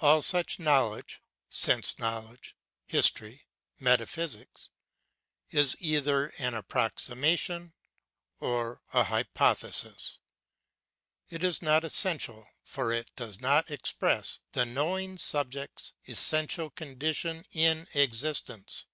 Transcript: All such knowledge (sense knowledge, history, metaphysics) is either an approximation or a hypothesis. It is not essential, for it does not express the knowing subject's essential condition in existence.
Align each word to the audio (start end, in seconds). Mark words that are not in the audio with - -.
All 0.00 0.22
such 0.22 0.58
knowledge 0.58 1.20
(sense 1.50 1.98
knowledge, 1.98 2.56
history, 2.86 3.46
metaphysics) 3.78 4.70
is 5.50 5.76
either 5.78 6.28
an 6.38 6.54
approximation 6.54 7.74
or 8.40 8.80
a 8.94 9.04
hypothesis. 9.04 10.18
It 11.28 11.44
is 11.44 11.60
not 11.60 11.84
essential, 11.84 12.48
for 12.64 12.90
it 12.90 13.10
does 13.16 13.38
not 13.38 13.70
express 13.70 14.38
the 14.52 14.64
knowing 14.64 15.18
subject's 15.18 15.92
essential 16.08 16.70
condition 16.70 17.44
in 17.52 17.86
existence. 17.92 18.86